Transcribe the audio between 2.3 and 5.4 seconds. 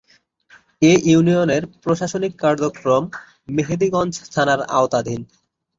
কার্যক্রম মেহেন্দিগঞ্জ থানার আওতাধীন।